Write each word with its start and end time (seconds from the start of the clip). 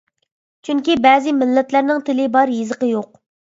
چۈنكى 0.69 0.95
بەزى 1.03 1.35
مىللەتلەرنىڭ 1.43 2.03
تىلى 2.11 2.29
بار، 2.39 2.59
يېزىقى 2.59 2.95
يوق. 2.97 3.17